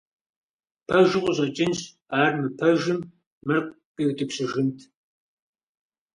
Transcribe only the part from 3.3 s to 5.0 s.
мыр къиутӀыпщыжынт?